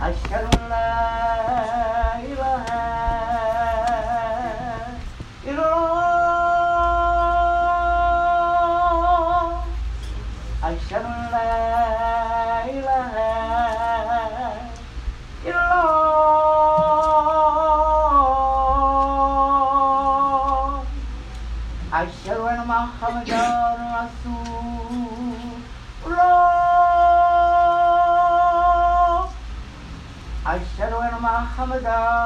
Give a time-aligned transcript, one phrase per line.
[0.00, 0.97] أشهد أن لا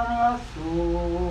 [0.05, 1.22] para.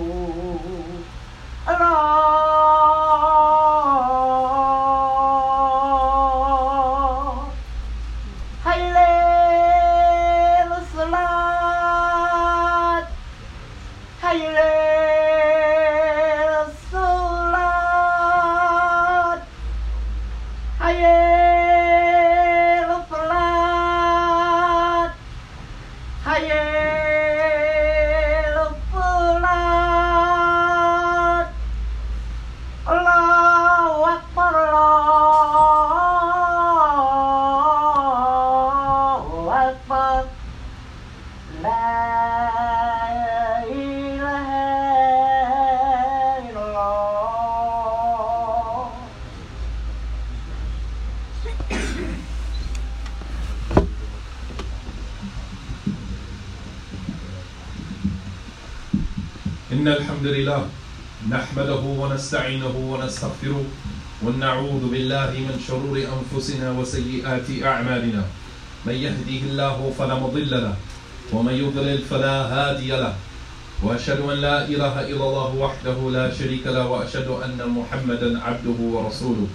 [59.82, 60.62] إن الحمد لله
[61.30, 63.64] نحمده ونستعينه ونستغفره
[64.24, 68.22] ونعوذ بالله من شرور أنفسنا وسيئات أعمالنا.
[68.86, 70.74] من يهده الله فلا مضل له
[71.32, 73.14] ومن يضلل فلا هادي له.
[73.82, 79.48] وأشهد أن لا إله إلا الله وحده لا شريك له وأشهد أن محمدا عبده ورسوله.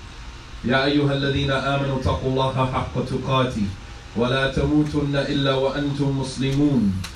[0.68, 3.68] يا أيها الذين آمنوا اتقوا الله حق تقاته
[4.20, 7.16] ولا تموتن إلا وأنتم مسلمون.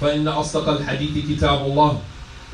[0.00, 1.98] فإن أصدق الحديث كتاب الله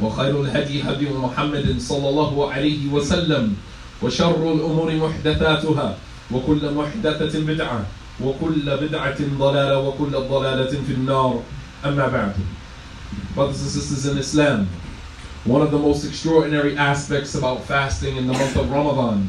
[0.00, 3.54] وخير الهدي هدي محمد صلى الله عليه وسلم
[4.02, 5.96] وشر الأمور محدثاتها
[6.32, 7.86] وكل محدثة بدعة
[8.20, 11.42] وكل بدعة ضلالة وكل ضلالة في النار.
[11.84, 12.34] أما بعد
[13.34, 14.68] Brothers and sisters in Islam,
[15.44, 19.28] one of the most extraordinary aspects about fasting in the month of Ramadan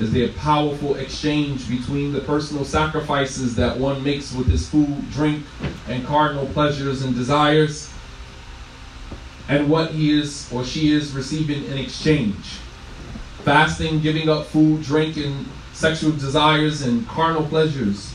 [0.00, 5.44] is the powerful exchange between the personal sacrifices that one makes with his food, drink,
[5.88, 7.92] and cardinal pleasures and desires,
[9.48, 12.58] and what he is or she is receiving in exchange.
[13.44, 18.14] Fasting, giving up food, drink, and sexual desires and carnal pleasures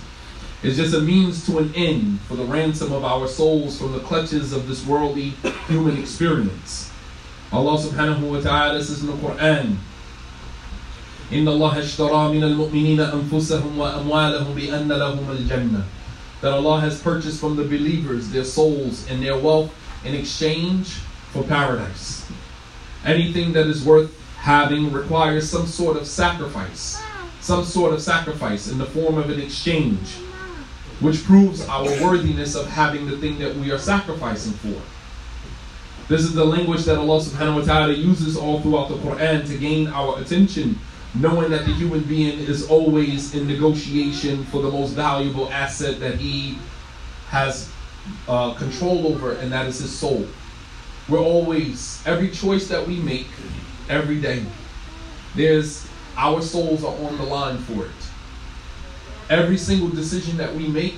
[0.64, 4.00] is just a means to an end for the ransom of our souls from the
[4.00, 5.34] clutches of this worldly
[5.68, 6.92] human experience.
[7.52, 9.78] Allah subhanahu wa ta'ala says in the Quran,
[11.33, 15.85] إن الله اشترى من المؤمنين أنفسهم وأموالهم بأن لهم الجنة
[16.41, 19.73] that Allah has purchased from the believers their souls and their wealth
[20.05, 20.89] in exchange
[21.33, 22.27] for paradise.
[23.05, 27.01] Anything that is worth having requires some sort of sacrifice,
[27.41, 30.15] some sort of sacrifice in the form of an exchange,
[31.01, 34.81] which proves our worthiness of having the thing that we are sacrificing for.
[36.09, 39.59] This is the language that Allah subhanahu wa ta'ala uses all throughout the Quran to
[39.59, 40.79] gain our attention
[41.16, 46.16] knowing that the human being is always in negotiation for the most valuable asset that
[46.16, 46.58] he
[47.28, 47.72] has
[48.28, 50.28] uh, control over, and that is his soul.
[51.08, 53.28] We're always, every choice that we make
[53.90, 54.44] every day,
[55.36, 55.88] there's
[56.18, 57.92] our souls are on the line for it.
[59.30, 60.96] Every single decision that we make,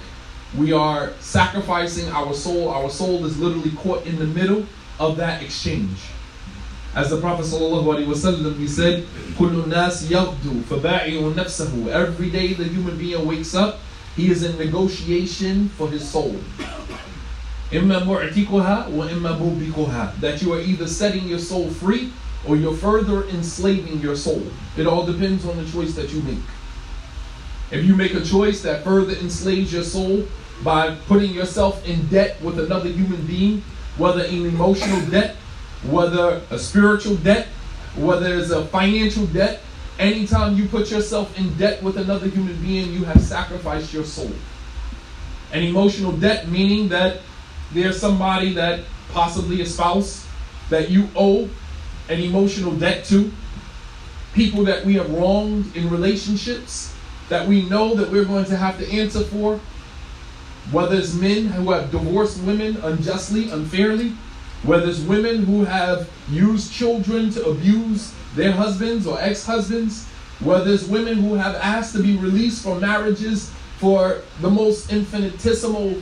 [0.57, 2.69] we are sacrificing our soul.
[2.69, 4.65] Our soul is literally caught in the middle
[4.99, 5.99] of that exchange.
[6.94, 9.04] As the Prophet ﷺ, he said,
[9.38, 13.80] كُلُّ النَّاسِ يَغْدُو فَبَاعِعُ نَفْسَهُ Every day the human being wakes up,
[14.14, 16.38] he is in negotiation for his soul.
[17.70, 22.12] إِمَّا مُعْتِقُهَا وَإِمَّا مُبِقُهَا That you are either setting your soul free
[22.46, 24.42] or you're further enslaving your soul.
[24.76, 26.44] It all depends on the choice that you make.
[27.70, 30.28] If you make a choice that further enslaves your soul
[30.62, 33.62] by putting yourself in debt with another human being,
[33.96, 35.36] whether an emotional debt,
[35.83, 37.47] whether a spiritual debt,
[37.95, 39.61] whether it's a financial debt,
[39.99, 44.31] anytime you put yourself in debt with another human being, you have sacrificed your soul.
[45.51, 47.21] An emotional debt meaning that
[47.73, 48.81] there's somebody that
[49.11, 50.27] possibly a spouse
[50.69, 51.49] that you owe
[52.09, 53.31] an emotional debt to,
[54.33, 56.93] people that we have wronged in relationships
[57.29, 59.59] that we know that we're going to have to answer for,
[60.71, 64.13] whether it's men who have divorced women unjustly, unfairly,
[64.63, 70.07] whether it's women who have used children to abuse their husbands or ex husbands,
[70.39, 75.95] whether it's women who have asked to be released from marriages for the most infinitesimal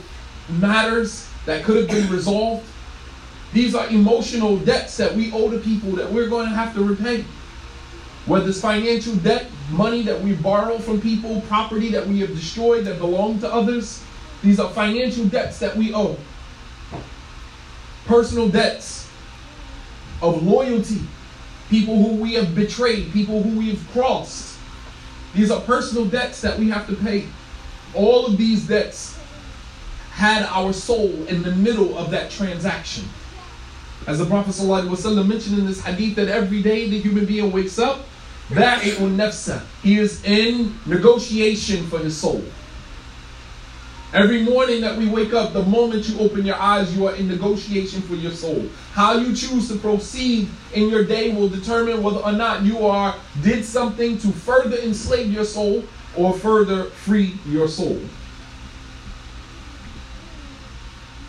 [0.48, 2.64] matters that could have been resolved.
[3.52, 6.82] These are emotional debts that we owe to people that we're going to have to
[6.82, 7.24] repay.
[8.26, 12.84] Whether it's financial debt, money that we borrow from people, property that we have destroyed
[12.86, 14.02] that belong to others,
[14.42, 16.16] these are financial debts that we owe.
[18.06, 19.08] Personal debts
[20.22, 21.00] of loyalty,
[21.68, 24.58] people who we have betrayed, people who we have crossed.
[25.34, 27.26] These are personal debts that we have to pay.
[27.94, 29.18] All of these debts
[30.12, 33.04] had our soul in the middle of that transaction.
[34.06, 37.78] As the Prophet ﷺ mentioned in this hadith that every day the human being wakes
[37.78, 38.06] up,
[38.50, 42.42] that nafsa, he is in negotiation for his soul.
[44.16, 47.28] Every morning that we wake up, the moment you open your eyes, you are in
[47.28, 48.64] negotiation for your soul.
[48.92, 53.14] How you choose to proceed in your day will determine whether or not you are
[53.42, 55.84] did something to further enslave your soul
[56.16, 58.00] or further free your soul.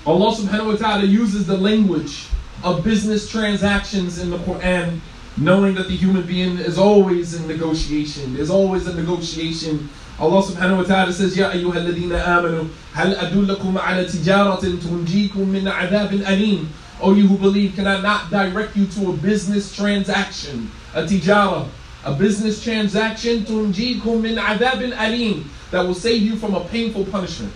[0.05, 2.29] Allah subhanahu wa ta'ala uses the language
[2.63, 5.01] of business transactions in the Quran,
[5.35, 8.33] knowing that the human being is always in negotiation.
[8.33, 9.89] There's always a negotiation.
[10.19, 15.65] Allah subhanahu wa ta'ala says, Ya ayyuha alladhina amanu, hal adullakum ala tijaratin tunjikum min
[15.65, 16.69] adabin alim.
[16.99, 21.67] O you who believe, can I not direct you to a business transaction, a tijara,
[22.03, 27.53] a business transaction tunjikum min adabin alim, that will save you from a painful punishment.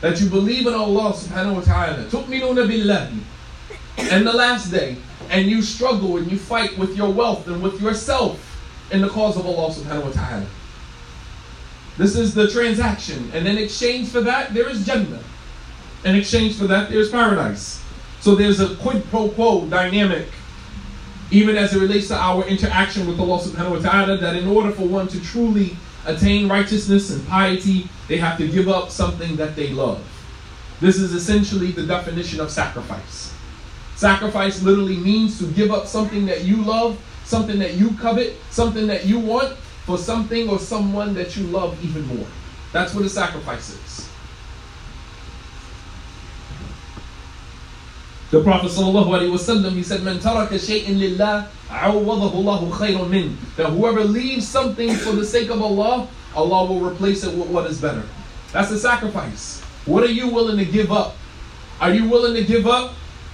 [0.00, 2.04] That you believe in Allah subhanahu wa ta'ala.
[2.04, 3.18] Tu'minuna billahi
[4.12, 4.96] and the last day,
[5.28, 8.44] and you struggle and you fight with your wealth and with yourself
[8.92, 10.46] in the cause of Allah subhanahu wa ta'ala.
[11.98, 13.30] This is the transaction.
[13.34, 15.18] And in exchange for that, there is Jannah.
[16.04, 17.84] In exchange for that, there's paradise.
[18.20, 20.28] So there's a quid pro quo dynamic,
[21.32, 24.70] even as it relates to our interaction with Allah subhanahu wa ta'ala, that in order
[24.70, 29.56] for one to truly attain righteousness and piety, they have to give up something that
[29.56, 30.00] they love.
[30.80, 33.34] This is essentially the definition of sacrifice.
[33.96, 38.86] Sacrifice literally means to give up something that you love, something that you covet, something
[38.86, 39.56] that you want
[39.88, 42.26] for something or someone that you love even more.
[42.74, 44.10] That's what a sacrifice is.
[48.30, 53.38] The Prophet ﷺ, he said, Man taraka shay'in lillah, khayrun min.
[53.56, 56.06] That whoever leaves something for the sake of Allah,
[56.36, 58.04] Allah will replace it with what is better.
[58.52, 59.62] That's a sacrifice.
[59.86, 61.16] What are you willing to give up?
[61.80, 62.92] Are you willing to give up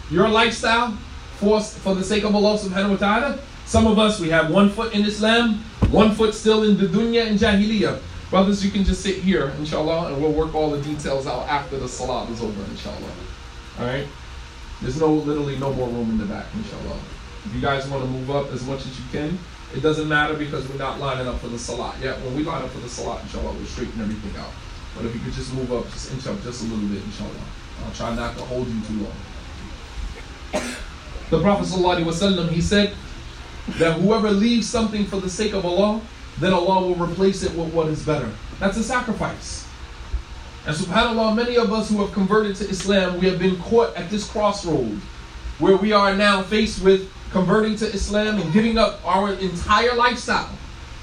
[0.08, 0.96] your lifestyle
[1.34, 3.38] for, for the sake of Allah subhanahu wa ta'ala.
[3.66, 7.26] Some of us, we have one foot in Islam, one foot still in the dunya
[7.26, 8.00] and jahiliyyah.
[8.30, 11.78] Brothers, you can just sit here, inshallah, and we'll work all the details out after
[11.78, 13.12] the salat is over, inshallah.
[13.78, 14.06] Alright?
[14.82, 16.98] There's no literally no more room in the back, inshallah.
[17.44, 19.38] If you guys want to move up as much as you can,
[19.74, 22.20] it doesn't matter because we're not lining up for the salat yet.
[22.22, 24.50] When we line up for the salat, inshallah, we'll straighten everything out.
[24.96, 27.30] But if you could just move up, just inch up just a little bit, inshallah.
[27.84, 30.64] I'll try not to hold you too long.
[31.30, 32.94] The Prophet ﷺ, he said
[33.78, 36.00] that whoever leaves something for the sake of Allah,
[36.38, 38.30] then Allah will replace it with what is better.
[38.60, 39.66] That's a sacrifice.
[40.66, 44.10] And subhanAllah, many of us who have converted to Islam, we have been caught at
[44.10, 45.00] this crossroad
[45.58, 50.50] where we are now faced with converting to Islam and giving up our entire lifestyle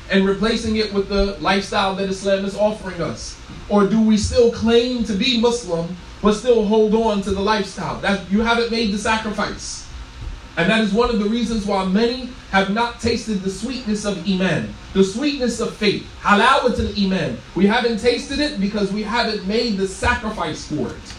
[0.10, 3.40] and replacing it with the lifestyle that Islam is offering us?
[3.70, 8.00] Or do we still claim to be Muslim but still hold on to the lifestyle?
[8.02, 9.88] That you haven't made the sacrifice.
[10.62, 14.30] And that is one of the reasons why many have not tasted the sweetness of
[14.30, 17.40] Iman, the sweetness of faith, halawat Iman.
[17.56, 21.16] We haven't tasted it because we haven't made the sacrifice for it.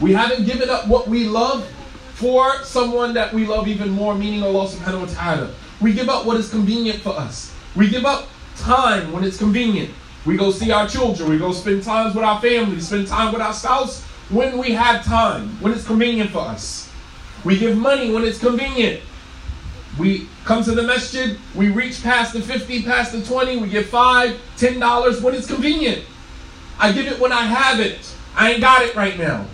[0.00, 1.66] We haven't given up what we love
[2.14, 5.54] for someone that we love even more, meaning Allah subhanahu wa ta'ala.
[5.80, 7.52] We give up what is convenient for us.
[7.74, 9.90] We give up time when it's convenient.
[10.24, 11.28] We go see our children.
[11.28, 15.04] We go spend time with our family, spend time with our spouse when we have
[15.04, 16.85] time, when it's convenient for us.
[17.46, 19.00] We give money when it's convenient.
[20.00, 23.86] We come to the masjid, we reach past the 50, past the 20, we give
[23.86, 26.02] five, ten dollars when it's convenient.
[26.80, 28.12] I give it when I have it.
[28.34, 29.46] I ain't got it right now.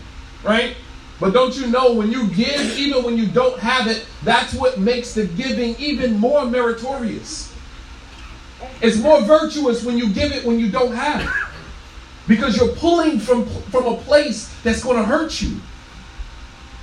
[0.42, 0.74] Right?
[1.20, 4.78] But don't you know when you give, even when you don't have it, that's what
[4.80, 7.54] makes the giving even more meritorious.
[8.80, 11.30] It's more virtuous when you give it when you don't have it.
[12.26, 15.60] because you're pulling from, from a place that's going to hurt you.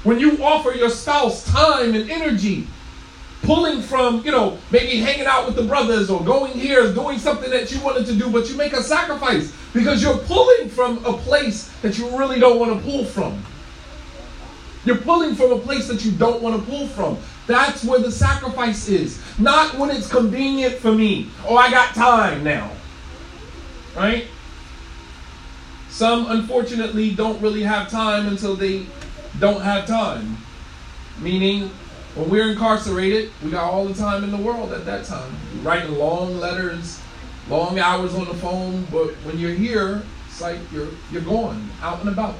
[0.03, 2.67] When you offer your spouse time and energy,
[3.41, 7.49] pulling from, you know, maybe hanging out with the brothers or going here, doing something
[7.49, 11.13] that you wanted to do, but you make a sacrifice because you're pulling from a
[11.13, 13.43] place that you really don't want to pull from.
[14.85, 17.17] You're pulling from a place that you don't want to pull from.
[17.47, 19.21] That's where the sacrifice is.
[19.37, 21.29] Not when it's convenient for me.
[21.45, 22.71] Oh, I got time now.
[23.95, 24.27] Right?
[25.89, 28.85] Some, unfortunately, don't really have time until they
[29.39, 30.37] don't have time.
[31.19, 31.69] Meaning,
[32.15, 35.35] when we're incarcerated, we got all the time in the world at that time.
[35.53, 36.99] You're writing long letters,
[37.49, 41.99] long hours on the phone, but when you're here, it's like you're you're gone out
[41.99, 42.35] and about.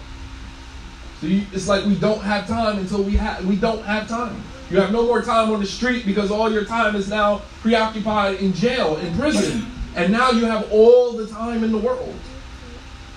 [1.21, 4.41] So you, it's like we don't have time until we have we don't have time.
[4.69, 8.39] You have no more time on the street because all your time is now preoccupied
[8.39, 9.65] in jail, in prison,
[9.95, 12.15] and now you have all the time in the world.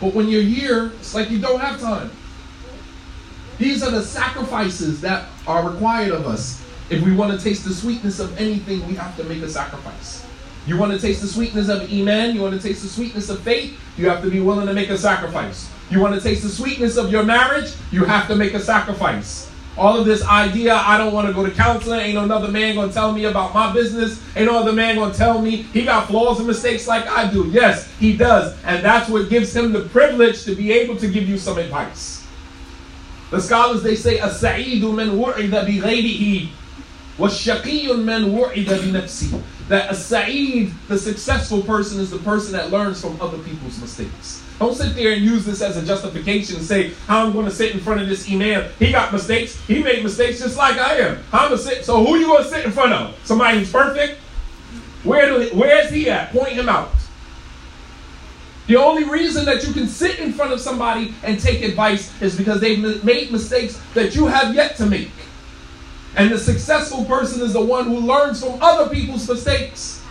[0.01, 2.11] But when you're here, it's like you don't have time.
[3.63, 6.61] These are the sacrifices that are required of us.
[6.91, 10.27] If we want to taste the sweetness of anything, we have to make a sacrifice.
[10.67, 13.39] You want to taste the sweetness of Iman, you want to taste the sweetness of
[13.43, 15.71] faith, you have to be willing to make a sacrifice.
[15.93, 19.49] You want to taste the sweetness of your marriage, you have to make a sacrifice.
[19.79, 22.75] All of this idea, I don't want to go to counseling, ain't no another man
[22.75, 26.09] gonna tell me about my business, ain't no other man gonna tell me he got
[26.09, 27.49] flaws and mistakes like I do.
[27.53, 28.59] Yes, he does.
[28.65, 32.22] And that's what gives him the privilege to be able to give you some advice.
[33.33, 36.49] The scholars they say, "As-sa'idu man wu'ida bi ghayrihi,
[37.17, 42.71] was-shaqiyyu man wu'ida bi nafsi." That a sa'id, the successful person, is the person that
[42.71, 44.43] learns from other people's mistakes.
[44.59, 47.51] Don't sit there and use this as a justification and say, how I'm going to
[47.51, 48.71] sit in front of this imam.
[48.79, 49.59] He got mistakes.
[49.67, 51.19] He made mistakes just like I am.
[51.33, 51.85] I'm gonna sit.
[51.85, 53.17] So who you going to sit in front of?
[53.25, 54.21] Somebody who's perfect?
[55.05, 56.33] Where do, where's he at?
[56.33, 56.93] Point him out.
[58.73, 62.35] The only reason that you can sit in front of somebody and take advice is
[62.35, 65.11] because they've made mistakes that you have yet to make.
[66.17, 70.03] And the successful person is the one who learns from other people's mistakes.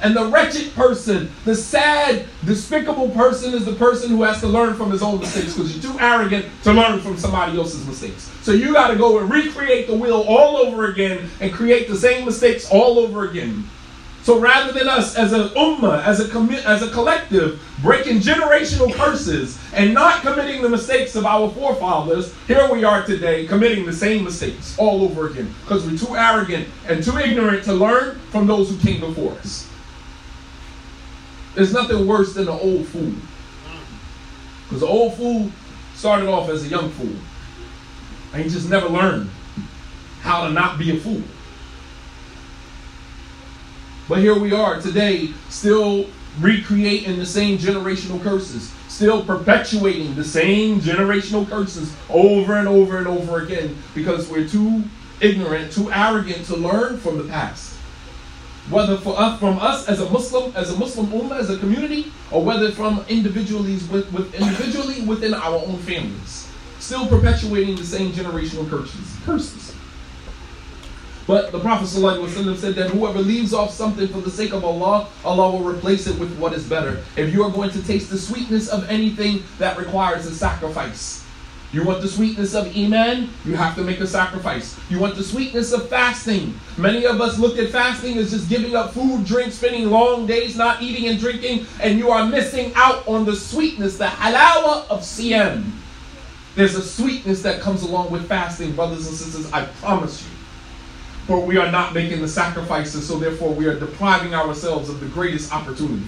[0.00, 4.72] And the wretched person, the sad, despicable person is the person who has to learn
[4.76, 8.30] from his own mistakes because you're too arrogant to learn from somebody else's mistakes.
[8.40, 11.96] So you got to go and recreate the wheel all over again and create the
[11.96, 13.68] same mistakes all over again.
[14.26, 18.92] So rather than us as an ummah, as a commi- as a collective, breaking generational
[18.92, 23.92] curses and not committing the mistakes of our forefathers, here we are today committing the
[23.92, 28.48] same mistakes all over again because we're too arrogant and too ignorant to learn from
[28.48, 29.70] those who came before us.
[31.54, 33.12] There's nothing worse than an old fool.
[34.64, 35.52] Because the old fool
[35.94, 37.14] started off as a young fool.
[38.32, 39.30] And he just never learned
[40.22, 41.22] how to not be a fool.
[44.08, 46.06] But here we are today, still
[46.40, 53.08] recreating the same generational curses, still perpetuating the same generational curses over and over and
[53.08, 54.84] over again because we're too
[55.20, 57.74] ignorant, too arrogant to learn from the past.
[58.70, 62.12] Whether for us, from us as a Muslim, as a Muslim ummah, as a community,
[62.30, 66.48] or whether from individually with, with individually within our own families,
[66.78, 69.16] still perpetuating the same generational curses.
[69.24, 69.75] Curses.
[71.26, 75.50] But the Prophet said that whoever leaves off something for the sake of Allah, Allah
[75.50, 77.02] will replace it with what is better.
[77.16, 81.24] If you are going to taste the sweetness of anything, that requires a sacrifice.
[81.72, 83.28] You want the sweetness of Iman?
[83.44, 84.78] You have to make a sacrifice.
[84.88, 86.58] You want the sweetness of fasting?
[86.78, 90.56] Many of us look at fasting as just giving up food, drink, spending long days
[90.56, 95.00] not eating and drinking, and you are missing out on the sweetness, the halawa of
[95.00, 95.72] Siyam.
[96.54, 100.35] There's a sweetness that comes along with fasting, brothers and sisters, I promise you
[101.28, 105.06] but we are not making the sacrifices, so therefore we are depriving ourselves of the
[105.06, 106.06] greatest opportunity.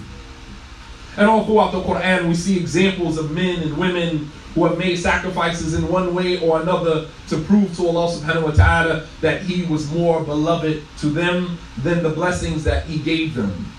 [1.17, 4.95] And all throughout the Quran, we see examples of men and women who have made
[4.95, 9.63] sacrifices in one way or another to prove to Allah subhanahu wa ta'ala that He
[9.63, 13.71] was more beloved to them than the blessings that He gave them.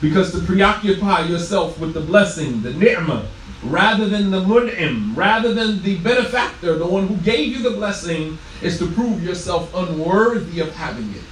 [0.00, 3.26] Because to preoccupy yourself with the blessing, the ni'mah,
[3.62, 8.38] rather than the mun'im, rather than the benefactor, the one who gave you the blessing,
[8.62, 11.22] is to prove yourself unworthy of having it.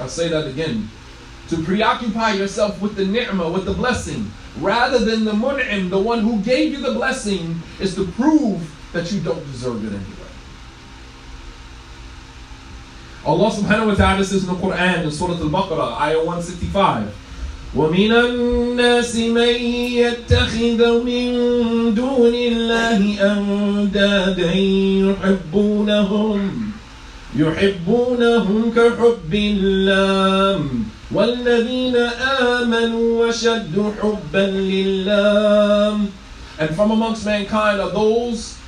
[0.00, 0.88] I'll say that again.
[1.48, 4.30] To preoccupy yourself with the ni'mah, with the blessing,
[4.60, 9.10] rather than the mun'im, the one who gave you the blessing, is to prove that
[9.10, 10.14] you don't deserve it anyway.
[13.24, 17.14] Allah subhanahu wa ta'ala says in the Quran in Surah Al-Baqarah, ayah 165,
[17.76, 19.54] ومن الناس من
[19.92, 21.28] يتخذ من
[21.94, 24.52] دون الله أندادا
[25.04, 26.70] يحبونهم
[27.36, 30.64] يحبونهم كحب الله
[31.12, 31.96] والذين
[32.56, 36.00] آمنوا وشد حبا لله
[36.60, 38.58] And from amongst mankind are those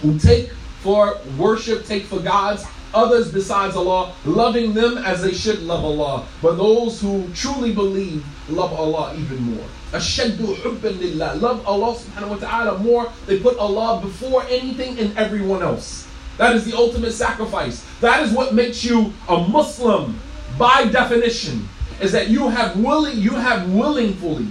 [0.00, 5.62] who take for worship, take for gods, others besides Allah, loving them as they should
[5.62, 6.26] love Allah.
[6.40, 9.66] But those who truly believe love Allah even more.
[9.92, 11.36] Ashaddu hubban lillah.
[11.40, 13.12] Love Allah subhanahu wa ta'ala more.
[13.26, 16.08] They put Allah before anything and everyone else.
[16.36, 17.86] That is the ultimate sacrifice.
[18.00, 20.18] That is what makes you a Muslim
[20.58, 21.68] by definition.
[22.00, 24.48] Is that you have willing, you have willingly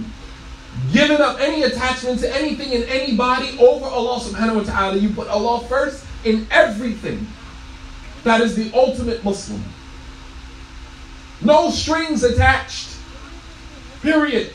[0.92, 4.96] given up any attachment to anything and anybody over Allah subhanahu wa ta'ala.
[4.96, 7.26] You put Allah first in everything.
[8.24, 9.62] That is the ultimate Muslim.
[11.40, 12.96] No strings attached.
[14.02, 14.52] Period.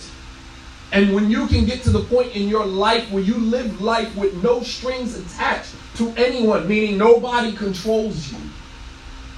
[0.92, 4.16] And when you can get to the point in your life where you live life
[4.16, 8.40] with no strings attached to anyone, meaning nobody controls you.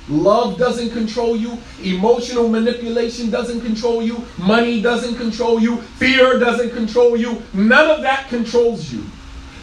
[0.08, 1.58] Love doesn't control you.
[1.84, 4.26] Emotional manipulation doesn't control you.
[4.38, 5.78] Money doesn't control you.
[5.98, 7.42] Fear doesn't control you.
[7.54, 9.04] None of that controls you.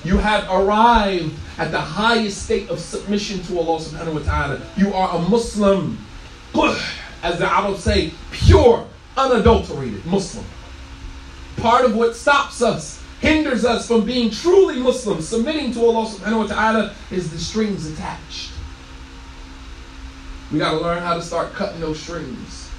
[0.05, 4.61] You have arrived at the highest state of submission to Allah subhanahu wa ta'ala.
[4.77, 5.99] You are a Muslim.
[7.23, 8.87] As the Arabs say, pure,
[9.17, 10.45] unadulterated Muslim.
[11.57, 16.39] Part of what stops us, hinders us from being truly Muslim, submitting to Allah subhanahu
[16.39, 18.53] wa ta'ala, is the strings attached.
[20.53, 22.71] We got to learn how to start cutting those strings.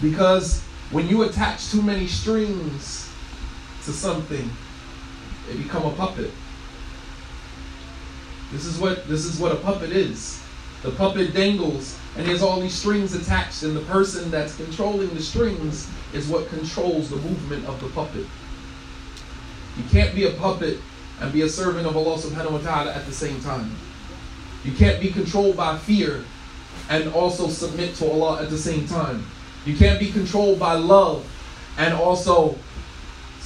[0.00, 3.12] Because when you attach too many strings
[3.84, 4.50] to something,
[5.48, 6.30] they become a puppet.
[8.52, 10.42] This is what this is what a puppet is.
[10.82, 15.22] The puppet dangles and there's all these strings attached and the person that's controlling the
[15.22, 18.26] strings is what controls the movement of the puppet.
[19.76, 20.78] You can't be a puppet
[21.20, 23.74] and be a servant of Allah subhanahu wa ta'ala at the same time.
[24.64, 26.24] You can't be controlled by fear
[26.88, 29.26] and also submit to Allah at the same time.
[29.64, 31.26] You can't be controlled by love
[31.76, 32.56] and also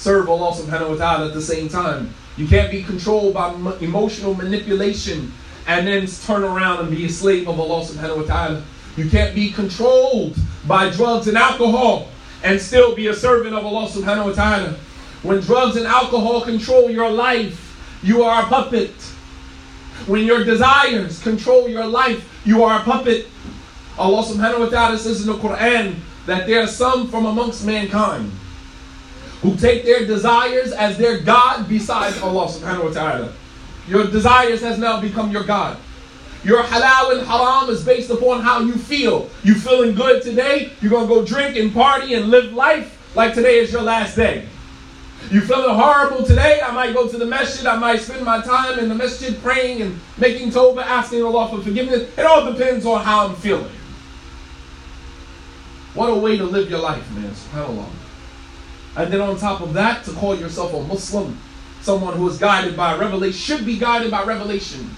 [0.02, 2.12] serve Allah subhanahu wa ta'ala at the same time.
[2.37, 5.33] You can't be controlled by emotional manipulation
[5.68, 8.64] and then turn around and be a slave of Allah subhanahu wa ta'ala.
[8.96, 12.09] You can't be controlled by drugs and alcohol
[12.42, 14.74] and still be a servant of Allah subhanahu wa ta'ala.
[15.22, 18.90] When drugs and alcohol control your life, you are a puppet.
[20.11, 23.29] When your desires control your life, you are a puppet.
[23.96, 25.94] Allah subhanahu wa ta'ala says in the Quran
[26.26, 28.33] that there are some from amongst mankind
[29.42, 33.33] who take their desires as their God besides Allah subhanahu wa ta'ala.
[33.88, 35.76] Your desires has now become your God.
[36.44, 39.28] Your halal and haram is based upon how you feel.
[39.42, 43.59] You feeling good today, you're gonna go drink and party and live life like today
[43.59, 44.46] is your last day.
[45.31, 46.61] You feeling horrible today?
[46.62, 47.66] I might go to the masjid.
[47.66, 51.62] I might spend my time in the masjid praying and making tawbah, asking Allah for
[51.62, 52.11] forgiveness.
[52.18, 53.70] It all depends on how I'm feeling.
[55.94, 57.31] What a way to live your life, man.
[57.31, 58.01] SubhanAllah.
[58.96, 61.38] And then on top of that, to call yourself a Muslim,
[61.81, 64.90] someone who is guided by revelation, should be guided by revelation.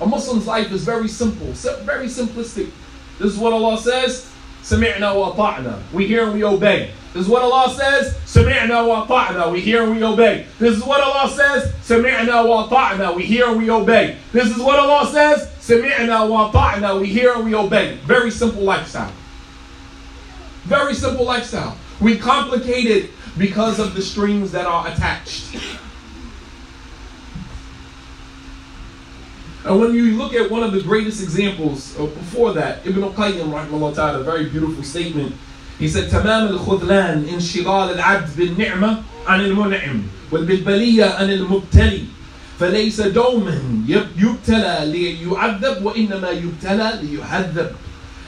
[0.00, 1.46] A Muslim's life is very simple,
[1.84, 2.70] very simplistic.
[3.18, 4.30] This is what Allah says,
[4.62, 5.82] Sami'na wa ta'na.
[5.92, 6.92] We hear and we obey.
[7.12, 9.50] This is what Allah says, Sami'na wa ta'na.
[9.50, 10.46] We hear and we obey.
[10.58, 13.12] This is what Allah says, Sami'na wa ta'na.
[13.12, 14.16] We hear and we obey.
[14.32, 16.96] This is what Allah says, Sami'na wa ta'na.
[16.96, 17.96] We hear and we obey.
[18.04, 19.12] Very simple lifestyle.
[20.64, 21.76] Very simple lifestyle.
[21.99, 25.55] We complicate it because of the strings that are attached.
[29.65, 33.95] And when you look at one of the greatest examples before that, Ibn al-Qayyim, rahimahullah
[33.95, 35.33] ta'ala, a very beautiful statement.
[35.79, 42.03] He said, تمام الخذلان انشغال العبد بالنعمة عن المنعم والبالبلية عن المبتلي
[42.59, 43.61] فليس دوما
[44.17, 47.71] يبتلى ليعذب وإنما يبتلى ليحذب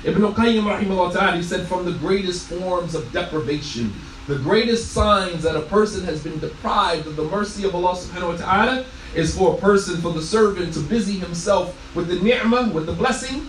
[0.03, 3.93] Ibn al-Qayyim rahimahullah ta'ala, he said from the greatest forms of deprivation,
[4.27, 8.33] the greatest signs that a person has been deprived of the mercy of Allah subhanahu
[8.33, 8.85] wa ta'ala
[9.15, 12.93] is for a person, for the servant to busy himself with the ni'mah, with the
[12.93, 13.49] blessing,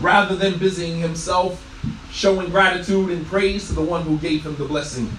[0.00, 1.62] rather than busying himself
[2.10, 5.10] showing gratitude and praise to the one who gave him the blessing.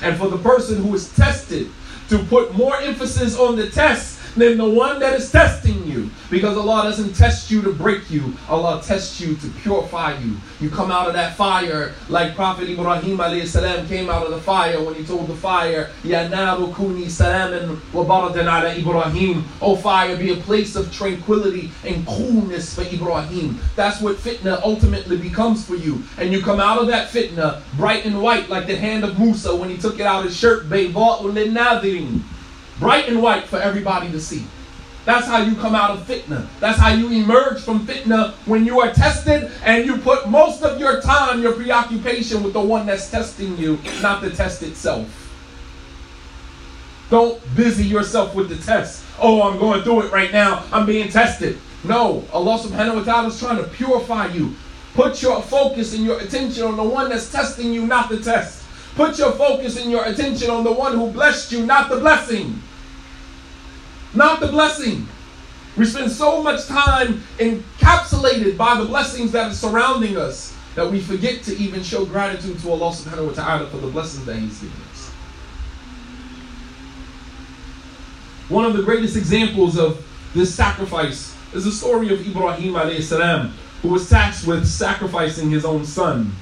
[0.00, 1.68] And for the person who is tested
[2.08, 6.10] to put more emphasis on the test than the one that is testing you.
[6.30, 10.36] Because Allah doesn't test you to break you, Allah tests you to purify you.
[10.60, 14.82] You come out of that fire like Prophet Ibrahim salam came out of the fire
[14.82, 19.44] when he told the fire, Ya naru kuni salaman wa baradan ala Ibrahim.
[19.60, 23.58] Oh fire, be a place of tranquility and coolness for Ibrahim.
[23.76, 26.02] That's what fitna ultimately becomes for you.
[26.18, 29.54] And you come out of that fitna bright and white like the hand of Musa
[29.54, 30.68] when he took it out of his shirt,
[32.82, 34.44] bright and white for everybody to see.
[35.04, 36.48] That's how you come out of fitna.
[36.58, 40.80] That's how you emerge from fitna when you are tested and you put most of
[40.80, 45.08] your time, your preoccupation with the one that's testing you, not the test itself.
[47.08, 49.04] Don't busy yourself with the test.
[49.20, 50.64] Oh, I'm going through it right now.
[50.72, 51.58] I'm being tested.
[51.84, 54.56] No, Allah subhanahu wa ta'ala is trying to purify you.
[54.94, 58.64] Put your focus and your attention on the one that's testing you, not the test.
[58.96, 62.60] Put your focus and your attention on the one who blessed you, not the blessing
[64.14, 65.06] not the blessing.
[65.76, 71.00] We spend so much time encapsulated by the blessings that are surrounding us that we
[71.00, 74.60] forget to even show gratitude to Allah subhanahu wa ta'ala for the blessings that He's
[74.60, 75.08] given us.
[78.48, 83.54] One of the greatest examples of this sacrifice is the story of Ibrahim alayhi salam,
[83.80, 86.32] who was tasked with sacrificing his own son,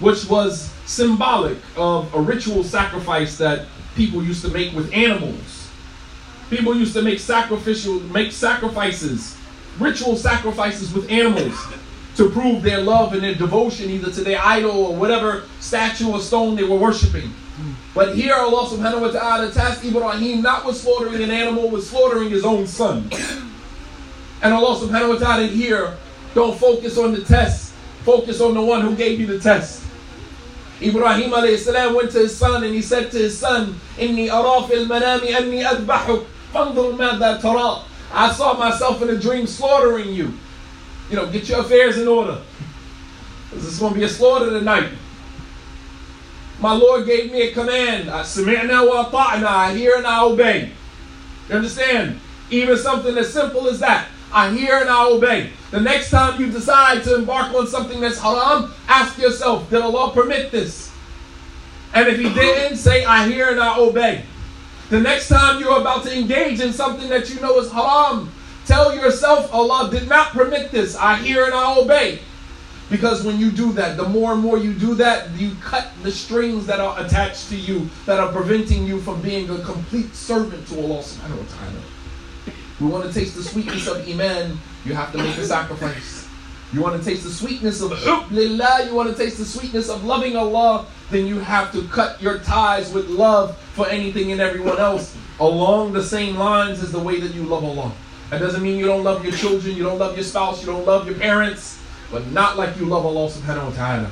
[0.00, 5.67] which was symbolic of a ritual sacrifice that people used to make with animals
[6.50, 9.36] People used to make sacrificial, make sacrifices,
[9.78, 11.54] ritual sacrifices with animals
[12.16, 16.20] to prove their love and their devotion either to their idol or whatever statue or
[16.20, 17.32] stone they were worshiping.
[17.94, 22.30] But here Allah subhanahu wa ta'ala tasked Ibrahim not with slaughtering an animal, with slaughtering
[22.30, 23.10] his own son.
[24.42, 25.96] And Allah subhanahu wa ta'ala here,
[26.34, 27.72] don't focus on the test,
[28.04, 29.84] focus on the one who gave you the test.
[30.80, 34.86] Ibrahim alayhi salam went to his son and he said to his son, Inni arafil
[34.86, 36.26] manami anni adbahuk.
[36.54, 40.34] I saw myself in a dream slaughtering you.
[41.10, 42.38] You know, get your affairs in order.
[43.52, 44.90] This is going to be a slaughter tonight.
[46.60, 48.10] My Lord gave me a command.
[48.10, 50.72] I submit now what I and I hear and I obey.
[51.48, 52.20] You understand?
[52.50, 54.08] Even something as simple as that.
[54.32, 55.50] I hear and I obey.
[55.70, 60.12] The next time you decide to embark on something that's haram, ask yourself, did Allah
[60.12, 60.92] permit this?
[61.94, 64.24] And if He didn't, say, I hear and I obey.
[64.90, 68.32] The next time you're about to engage in something that you know is haram,
[68.64, 70.96] tell yourself, Allah did not permit this.
[70.96, 72.20] I hear and I obey.
[72.90, 76.10] Because when you do that, the more and more you do that, you cut the
[76.10, 80.66] strings that are attached to you that are preventing you from being a complete servant
[80.68, 81.82] to Allah subhanahu wa ta'ala.
[82.80, 86.28] We want to taste the sweetness of Iman, you have to make a sacrifice.
[86.72, 87.90] You want to taste the sweetness of
[88.30, 92.20] lillah, you want to taste the sweetness of loving Allah, then you have to cut
[92.20, 96.98] your ties with love for anything and everyone else along the same lines as the
[96.98, 97.92] way that you love Allah.
[98.30, 100.84] That doesn't mean you don't love your children, you don't love your spouse, you don't
[100.84, 104.10] love your parents, but not like you love Allah subhanahu wa ta'ala.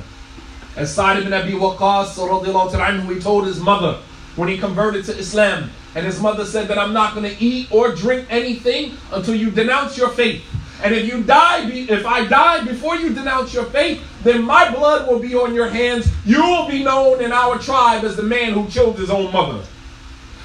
[0.75, 3.99] As Sa'd ibn Abi Waqqas he told his mother
[4.35, 7.71] when he converted to Islam, and his mother said that I'm not going to eat
[7.71, 10.43] or drink anything until you denounce your faith.
[10.83, 15.07] And if you die, if I die before you denounce your faith, then my blood
[15.07, 16.07] will be on your hands.
[16.25, 19.63] You will be known in our tribe as the man who killed his own mother.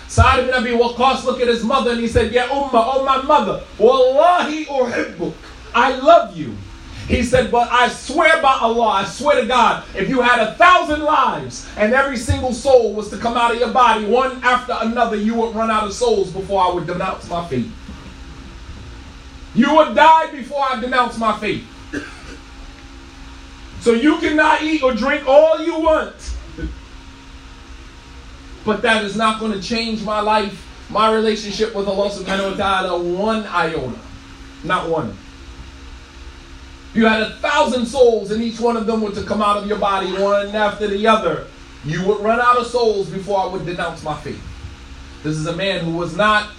[0.09, 3.23] Sa'd ibn Abi Waqqas looked at his mother and he said, Ya Ummah, oh my
[3.23, 5.33] mother, Wallahi uhibbuk.
[5.75, 6.57] I love you.
[7.09, 10.55] He said, but I swear by Allah, I swear to God, if you had a
[10.55, 14.77] thousand lives and every single soul was to come out of your body one after
[14.81, 17.71] another, you would run out of souls before I would denounce my faith.
[19.55, 21.67] You would die before I denounce my faith.
[23.81, 26.15] So you cannot eat or drink all you want.
[28.65, 32.57] But that is not going to change my life, my relationship with Allah subhanahu wa
[32.57, 33.99] ta'ala one iota.
[34.62, 35.17] Not one.
[36.95, 39.67] You had a thousand souls and each one of them were to come out of
[39.67, 41.47] your body one after the other.
[41.85, 44.43] You would run out of souls before I would denounce my faith.
[45.25, 46.51] This is a man who was not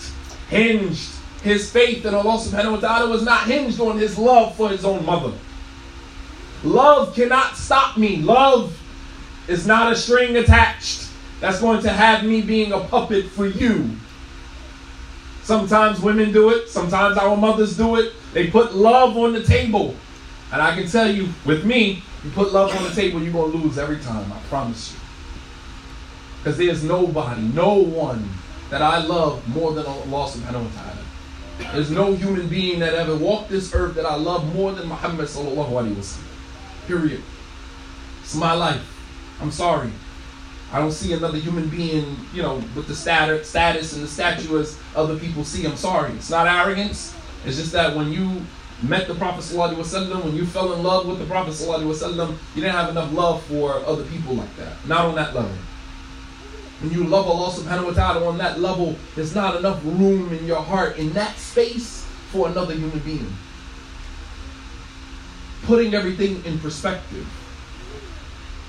[0.50, 1.10] hinged
[1.44, 4.86] his faith in Allah subhanahu wa ta'ala was not hinged on his love for his
[4.86, 5.34] own mother.
[6.64, 8.18] Love cannot stop me.
[8.18, 8.80] Love
[9.48, 11.10] is not a string attached
[11.42, 13.90] that's going to have me being a puppet for you.
[15.44, 18.14] Sometimes women do it, sometimes our mothers do it.
[18.32, 19.94] They put love on the table.
[20.54, 23.52] And I can tell you, with me, you put love on the table, you're going
[23.52, 24.32] to lose every time.
[24.32, 25.00] I promise you.
[26.38, 28.30] Because there's nobody, no one
[28.70, 31.03] that I love more than Allah subhanahu wa ta'ala.
[31.72, 35.28] There's no human being that ever walked this earth that I love more than Muhammad
[35.28, 36.88] sallallahu alaihi wasallam.
[36.88, 37.24] Period.
[38.22, 38.84] It's my life.
[39.42, 39.92] I'm sorry.
[40.72, 44.60] I don't see another human being, you know, with the status, status and the stature
[44.60, 45.66] as other people see.
[45.66, 46.14] I'm sorry.
[46.14, 47.14] It's not arrogance.
[47.46, 48.42] It's just that when you
[48.82, 52.76] met the Prophet wasallam, when you fell in love with the Prophet wasallam, you didn't
[52.76, 54.74] have enough love for other people like that.
[54.88, 55.52] Not on that level.
[56.84, 60.46] When you love Allah subhanahu wa ta'ala on that level, there's not enough room in
[60.46, 63.32] your heart, in that space, for another human being.
[65.64, 67.26] Putting everything in perspective.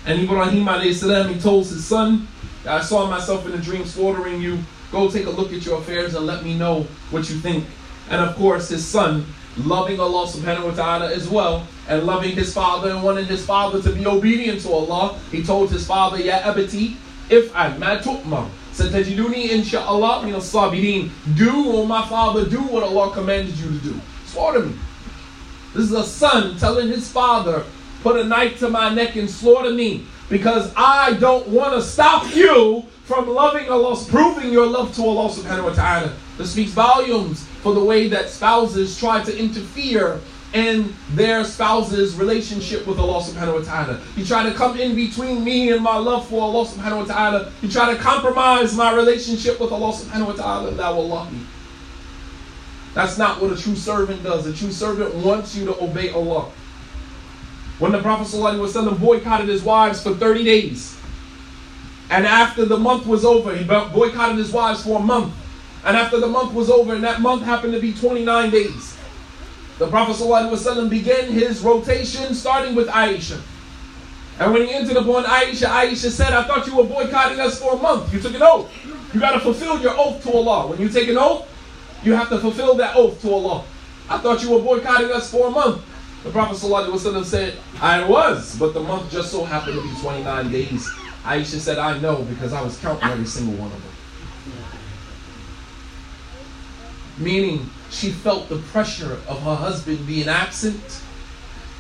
[0.07, 2.29] And Ibrahim salam, he told his son,
[2.65, 4.61] I saw myself in a dream slaughtering you.
[4.93, 7.65] Go take a look at your affairs and let me know what you think.
[8.11, 12.55] And of course, his son loving Allah subhanahu wa ta'ala as well, and loving his
[12.55, 15.19] father and wanting his father to be obedient to Allah.
[15.33, 16.97] He told his father, Ya abati,
[17.31, 18.49] if I ma tu'mar.
[18.73, 21.11] Satajiduni insha'Allah min as-sabirin.
[21.37, 24.01] Do, oh my father, do what Allah commanded you to do.
[24.27, 24.75] Slaughter me.
[25.75, 27.65] This is a son telling his father,
[28.03, 32.35] put a knife to my neck and slaughter me because I don't want to stop
[32.35, 36.13] you from loving Allah, proving your love to Allah subhanahu wa ta'ala.
[36.39, 40.21] This speaks volumes for the way that spouses try to interfere
[40.55, 44.01] in their spouse's relationship with Allah subhanahu wa ta'ala.
[44.17, 47.53] You try to come in between me and my love for Allah subhanahu wa ta'ala.
[47.61, 50.71] You try to compromise my relationship with Allah subhanahu wa ta'ala.
[50.71, 51.41] Love me.
[52.95, 54.47] That's not what a true servant does.
[54.47, 56.53] A true servant wants you to obey Allah.
[57.81, 60.97] When the Prophet ﷺ boycotted his wives for 30 days,
[62.11, 65.35] and after the month was over, he boycotted his wives for a month.
[65.85, 68.94] And after the month was over, and that month happened to be 29 days,
[69.79, 73.41] the Prophet ﷺ began his rotation starting with Aisha.
[74.39, 77.75] And when he entered upon Aisha, Aisha said, I thought you were boycotting us for
[77.75, 78.13] a month.
[78.13, 78.71] You took an oath.
[79.13, 80.67] You got to fulfill your oath to Allah.
[80.69, 81.49] When you take an oath,
[82.03, 83.65] you have to fulfill that oath to Allah.
[84.09, 85.83] I thought you were boycotting us for a month.
[86.25, 90.51] The Prophet ﷺ said, I was, but the month just so happened to be 29
[90.51, 90.89] days.
[91.23, 93.93] Aisha said, I know because I was counting every single one of them.
[97.19, 101.03] Meaning, she felt the pressure of her husband being absent.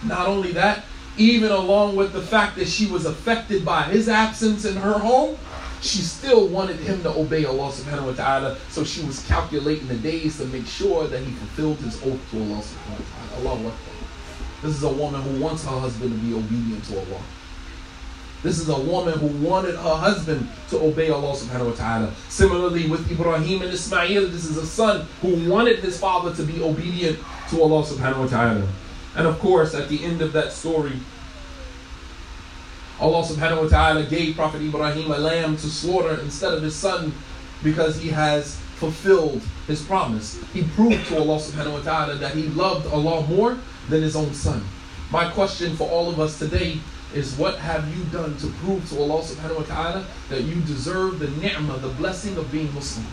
[0.05, 0.85] Not only that,
[1.17, 5.37] even along with the fact that she was affected by his absence in her home,
[5.81, 8.57] she still wanted him to obey Allah subhanahu wa ta'ala.
[8.71, 12.37] So she was calculating the days to make sure that he fulfilled his oath to
[12.39, 13.61] Allah subhanahu wa ta'ala.
[13.61, 13.73] Allah
[14.63, 17.23] This is a woman who wants her husband to be obedient to Allah.
[18.45, 22.13] This is a woman who wanted her husband to obey Allah subhanahu wa ta'ala.
[22.29, 26.63] Similarly with Ibrahim and Ismail, this is a son who wanted his father to be
[26.63, 28.69] obedient to Allah subhanahu wa ta'ala.
[29.17, 30.93] And of course, at the end of that story,
[33.01, 37.15] Allah subhanahu wa ta'ala gave Prophet Ibrahim a lamb to slaughter instead of his son
[37.63, 40.39] because he has fulfilled his promise.
[40.53, 43.57] He proved to Allah subhanahu wa ta'ala that he loved Allah more
[43.89, 44.63] than his own son.
[45.11, 46.81] My question for all of us today
[47.15, 51.19] is what have you done to prove to Allah subhanahu wa ta'ala that you deserve
[51.19, 53.07] the ni'mah, the blessing of being Muslim?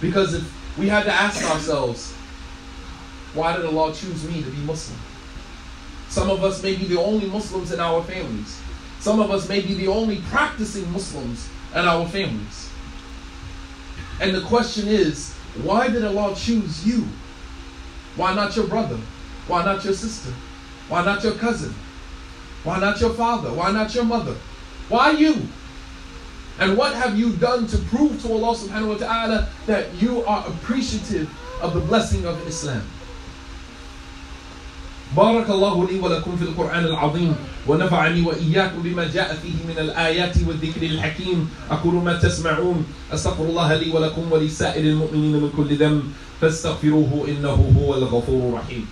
[0.00, 2.12] Because if we had to ask ourselves,
[3.34, 4.98] why did Allah choose me to be Muslim?
[6.08, 8.60] Some of us may be the only Muslims in our families.
[9.00, 12.70] Some of us may be the only practicing Muslims in our families.
[14.20, 17.06] And the question is, why did Allah choose you?
[18.14, 18.98] Why not your brother?
[19.46, 20.32] Why not your sister?
[20.88, 21.74] Why not your cousin?
[22.65, 23.51] Why not your father?
[23.53, 24.35] Why not your mother?
[24.89, 25.47] Why you?
[26.59, 30.45] And what have you done to prove to Allah subhanahu wa ta'ala that you are
[30.47, 31.25] appreciative
[31.61, 32.83] of the blessing of Islam?
[35.15, 37.35] بارك الله لي ولكم في القرآن العظيم
[37.67, 43.91] ونفعني وإياكم بما جاء فيه من الآيات والذكر الحكيم أقول ما تسمعون أستغفر الله لي
[43.91, 46.03] ولكم ولسائر المؤمنين من كل ذنب
[46.41, 48.85] فاستغفروه إنه هو الغفور الرحيم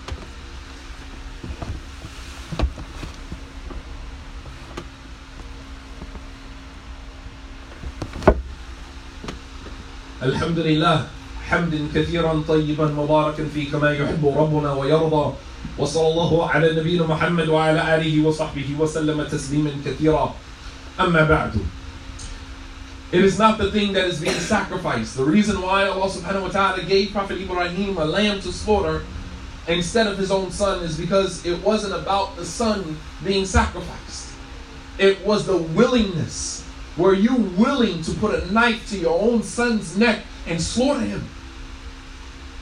[10.23, 11.07] الحمد لله
[11.49, 15.33] حمد كثيرا طيبا مباركا فيه كما يحب ربنا ويرضى
[15.77, 20.35] وصلى الله على نبينا محمد وعلى آله وصحبه وسلم تسليما كثيرا
[20.99, 21.53] أما بعد
[23.11, 25.17] It is not the thing that is being sacrificed.
[25.17, 29.01] The reason why Allah subhanahu wa ta'ala gave Prophet Ibrahim a lamb to slaughter
[29.67, 34.29] instead of his own son is because it wasn't about the son being sacrificed.
[34.99, 36.62] It was the willingness.
[36.96, 41.28] were you willing to put a knife to your own son's neck and slaughter him?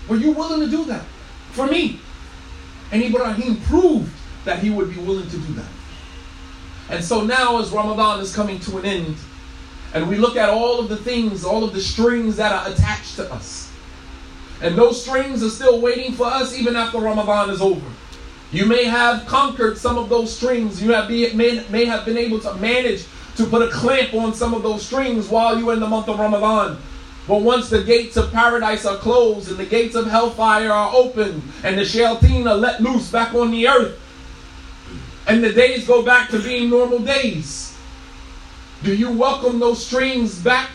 [0.09, 1.05] Were you willing to do that?
[1.53, 2.01] For me,
[2.91, 4.13] and Ibrahim proved
[4.45, 5.69] that he would be willing to do that.
[6.89, 9.17] And so now, as Ramadan is coming to an end,
[9.95, 13.17] and we look at all of the things, all of the strings that are attached
[13.17, 13.71] to us,
[14.63, 17.87] and those strings are still waiting for us even after Ramadan is over.
[18.53, 20.83] You may have conquered some of those strings.
[20.83, 24.35] You have be, may, may have been able to manage to put a clamp on
[24.35, 26.79] some of those strings while you're in the month of Ramadan.
[27.29, 31.43] But once the gates of paradise are closed and the gates of hellfire are open
[31.63, 33.99] and the shayateen are let loose back on the earth
[35.27, 37.77] and the days go back to being normal days,
[38.83, 40.71] do you welcome those strings back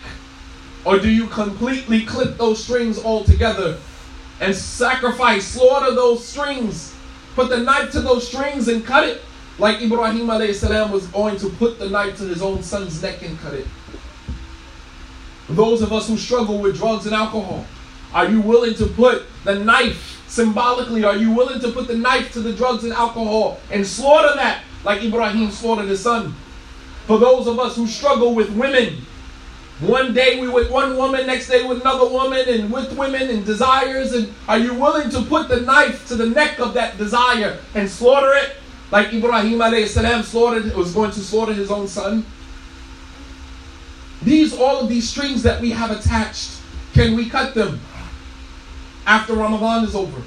[0.86, 3.78] or do you completely clip those strings altogether
[4.40, 6.96] and sacrifice, slaughter those strings,
[7.36, 9.22] put the knife to those strings and cut it
[9.60, 13.40] like Ibrahim salam was going to put the knife to his own son's neck and
[13.40, 13.68] cut it?
[15.50, 17.66] Those of us who struggle with drugs and alcohol,
[18.14, 21.04] Are you willing to put the knife symbolically?
[21.04, 24.64] Are you willing to put the knife to the drugs and alcohol and slaughter that
[24.84, 26.36] like Ibrahim slaughtered his son?
[27.06, 29.06] For those of us who struggle with women,
[29.80, 33.46] one day we with one woman, next day with another woman, and with women and
[33.46, 34.14] desires.
[34.14, 37.90] And are you willing to put the knife to the neck of that desire and
[37.90, 38.56] slaughter it?
[38.92, 42.26] Like Ibrahim salam slaughtered, was going to slaughter his own son.
[44.24, 46.60] These, all of these strings that we have attached,
[46.94, 47.80] can we cut them
[49.06, 50.22] after Ramadan is over?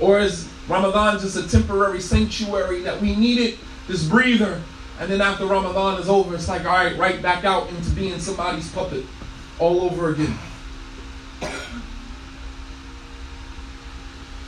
[0.00, 4.62] Or is Ramadan just a temporary sanctuary that we needed, this breather,
[5.00, 8.18] and then after Ramadan is over, it's like, all right, right back out into being
[8.18, 9.04] somebody's puppet
[9.58, 10.38] all over again.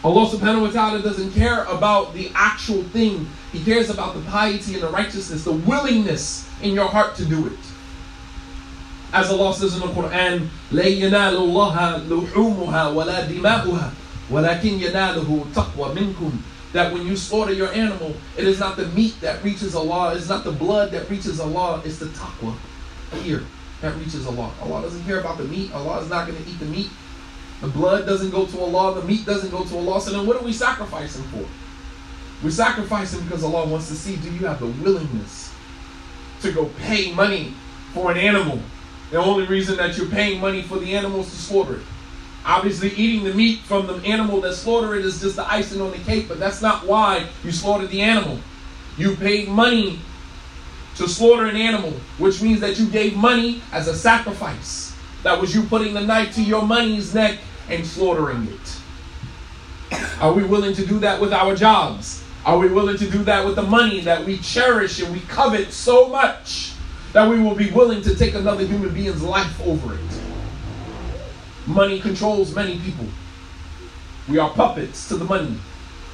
[0.03, 3.27] Allah subhanahu wa ta'ala doesn't care about the actual thing.
[3.51, 7.47] He cares about the piety and the righteousness, the willingness in your heart to do
[7.47, 7.57] it.
[9.11, 13.91] As Allah says in the Quran, لا ينال الله لحومها ولا دماؤها
[14.29, 16.31] ولكن يناله تقوى منكم
[16.73, 20.27] that when you slaughter your animal, it is not the meat that reaches Allah, it's
[20.27, 22.53] not the blood that reaches Allah, it's the taqwa
[23.23, 23.43] here
[23.81, 24.51] that reaches Allah.
[24.61, 26.89] Allah doesn't care about the meat, Allah is not going to eat the meat.
[27.60, 30.00] The blood doesn't go to Allah, the meat doesn't go to Allah.
[30.00, 31.46] So then what are we sacrificing for?
[32.42, 35.52] We're sacrificing because Allah wants to see do you have the willingness
[36.40, 37.54] to go pay money
[37.92, 38.58] for an animal?
[39.10, 41.82] The only reason that you're paying money for the animal is to slaughter it.
[42.46, 45.90] Obviously, eating the meat from the animal that slaughtered it is just the icing on
[45.90, 48.38] the cake, but that's not why you slaughtered the animal.
[48.96, 50.00] You paid money
[50.96, 54.96] to slaughter an animal, which means that you gave money as a sacrifice.
[55.22, 57.38] That was you putting the knife to your money's neck
[57.70, 59.98] and slaughtering it.
[60.20, 62.22] Are we willing to do that with our jobs?
[62.44, 65.72] Are we willing to do that with the money that we cherish and we covet
[65.72, 66.72] so much
[67.12, 70.20] that we will be willing to take another human being's life over it?
[71.66, 73.06] Money controls many people.
[74.28, 75.56] We are puppets to the money.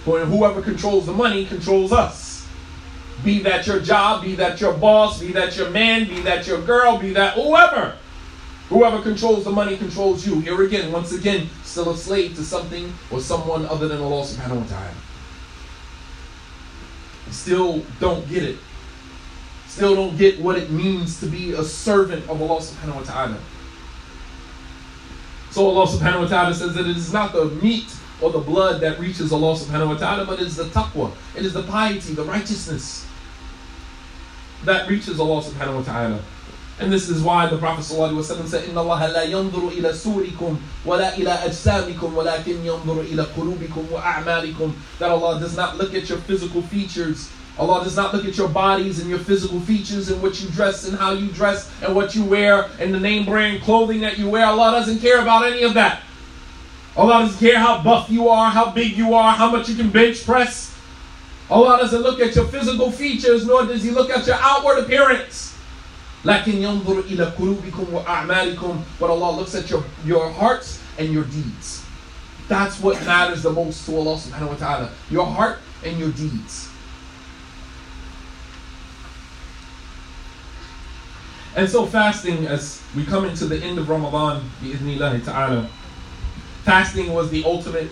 [0.04, 2.46] But whoever controls the money controls us.
[3.24, 6.60] Be that your job, be that your boss, be that your man, be that your
[6.62, 7.96] girl, be that whoever.
[8.68, 10.40] Whoever controls the money controls you.
[10.40, 14.62] Here again, once again, still a slave to something or someone other than Allah subhanahu
[14.62, 14.94] wa ta'ala.
[17.30, 18.58] Still don't get it.
[19.68, 23.38] Still don't get what it means to be a servant of Allah subhanahu wa ta'ala.
[25.50, 28.80] So Allah subhanahu wa ta'ala says that it is not the meat or the blood
[28.80, 31.12] that reaches Allah subhanahu wa ta'ala, but it is the taqwa.
[31.36, 33.06] It is the piety, the righteousness
[34.64, 36.20] that reaches Allah subhanahu wa ta'ala.
[36.79, 41.13] And this is why the Prophet ﷺ said, إِنَّ اللَّهَ لَا يَنْظُرُ إِلَى سُورِكُمْ وَلَا
[41.13, 46.63] إِلَى أَجْسَامِكُمْ وَلَكِنْ يَنْظُرُ إِلَى قُلُوبِكُمْ وَأَعْمَالِكُمْ That Allah does not look at your physical
[46.63, 47.29] features.
[47.59, 50.87] Allah does not look at your bodies and your physical features and what you dress
[50.87, 54.27] and how you dress and what you wear and the name brand clothing that you
[54.27, 54.45] wear.
[54.47, 56.01] Allah doesn't care about any of that.
[56.97, 59.91] Allah doesn't care how buff you are, how big you are, how much you can
[59.91, 60.75] bench press.
[61.49, 65.54] Allah doesn't look at your physical features, nor does He look at your outward appearance.
[66.25, 71.83] لكن ينظر إلى قلوبكم وأعمالكم But Allah looks at your, your hearts and your deeds.
[72.47, 74.89] That's what matters the most to Allah subhanahu wa ta'ala.
[75.09, 76.69] Your heart and your deeds.
[81.55, 85.69] And so fasting, as we come into the end of Ramadan, bi'idhnillahi ta'ala,
[86.63, 87.89] fasting was the ultimate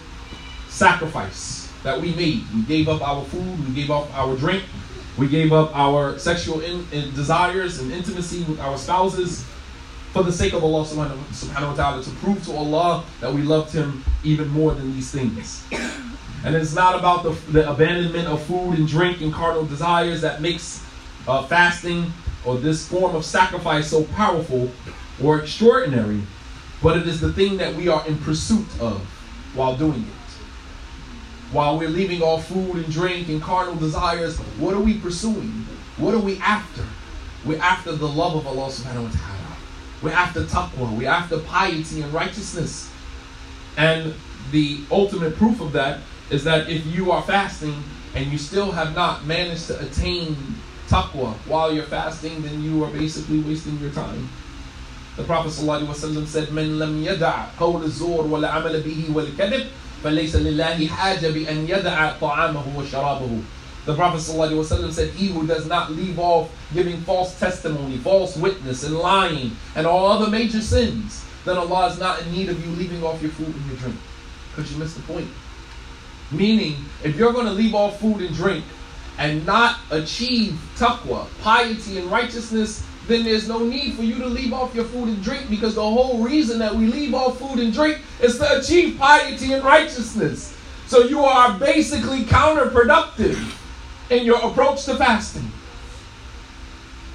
[0.70, 2.44] sacrifice that we made.
[2.54, 4.64] We gave up our food, we gave up our drink,
[5.17, 9.45] we gave up our sexual in, in desires and intimacy with our spouses
[10.13, 13.73] for the sake of Allah subhanahu, wa ta'ala to prove to Allah that we loved
[13.73, 15.65] Him even more than these things.
[16.45, 20.41] And it's not about the, the abandonment of food and drink and carnal desires that
[20.43, 20.85] makes
[21.27, 22.13] uh, fasting
[22.45, 24.71] or this form of sacrifice so powerful
[25.23, 26.21] or extraordinary,
[26.83, 29.01] but it is the thing that we are in pursuit of
[29.55, 30.24] while doing it.
[31.55, 35.65] While we're leaving all food and drink and carnal desires, what are we pursuing?
[35.99, 36.83] What are we after?
[37.47, 39.57] We're after the love of Allah subhanahu wa ta'ala.
[40.03, 40.99] We're after taqwa.
[40.99, 42.91] We're after piety and righteousness.
[43.77, 44.15] And
[44.51, 47.85] the ultimate proof of that is that if you are fasting
[48.17, 50.37] and you still have not managed to attain
[50.89, 54.29] taqwa while you're fasting, then you are basically wasting your time.
[55.17, 59.69] The Prophet ﷺ said, "Man lam yada' qawl al-zur wal amal bihi wal kadib,
[60.04, 63.42] فليس لله حاجة بأن يدع طعامه وشرابه."
[63.86, 68.84] The Prophet ﷺ said, "He who does not leave off giving false testimony, false witness,
[68.84, 72.72] and lying, and all other major sins, then Allah is not in need of you
[72.76, 73.96] leaving off your food and your drink,
[74.56, 75.28] because you missed the point."
[76.32, 78.64] Meaning, if you're going to leave off food and drink
[79.18, 84.53] and not achieve taqwa, piety, and righteousness, then there's no need for you to leave
[84.53, 87.73] off your food and drink because the whole reason that we leave off food and
[87.73, 90.57] drink is to achieve piety and righteousness.
[90.87, 93.57] So you are basically counterproductive
[94.11, 95.51] in your approach to fasting.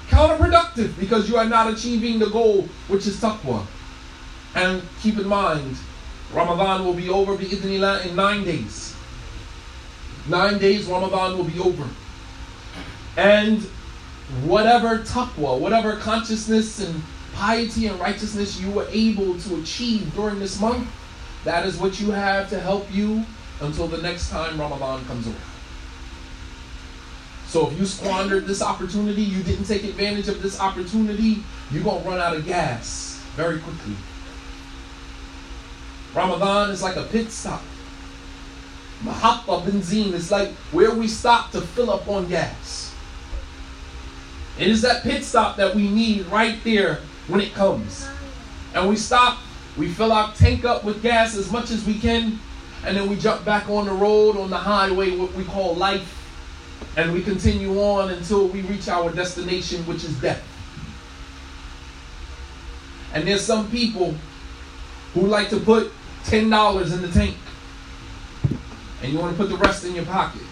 [0.08, 3.64] Counterproductive because you are not achieving the goal, which is taqwa.
[4.54, 5.76] And keep in mind,
[6.32, 8.94] Ramadan will be over bi'idhnillah in nine days.
[10.28, 11.88] Nine days, Ramadan will be over.
[13.16, 13.66] And
[14.44, 17.02] whatever taqwa, whatever consciousness and
[17.34, 20.88] piety and righteousness you were able to achieve during this month,
[21.44, 23.24] that is what you have to help you
[23.60, 25.36] until the next time Ramadan comes around.
[27.46, 32.02] So if you squandered this opportunity, you didn't take advantage of this opportunity, you're going
[32.02, 33.94] to run out of gas very quickly.
[36.14, 37.62] Ramadan is like a pit stop.
[39.02, 42.89] Mahatta benzine is like where we stop to fill up on gas.
[44.60, 46.96] It is that pit stop that we need right there
[47.28, 48.06] when it comes.
[48.74, 49.38] And we stop,
[49.78, 52.38] we fill our tank up with gas as much as we can,
[52.84, 56.14] and then we jump back on the road, on the highway, what we call life,
[56.98, 60.42] and we continue on until we reach our destination, which is death.
[63.14, 64.14] And there's some people
[65.14, 65.90] who like to put
[66.24, 67.36] $10 in the tank,
[69.02, 70.42] and you want to put the rest in your pocket.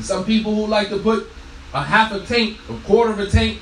[0.00, 1.28] Some people who like to put
[1.74, 3.60] a half a tank, a quarter of a tank,